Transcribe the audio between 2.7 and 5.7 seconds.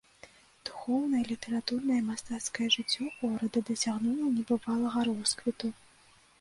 жыццё горада дасягнула небывалага росквіту.